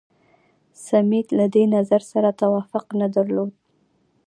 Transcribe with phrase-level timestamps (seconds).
[0.87, 3.51] سمیت له دې نظر سره توافق نه درلود.